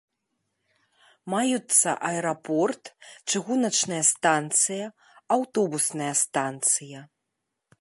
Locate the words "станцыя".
4.11-4.85, 6.27-6.99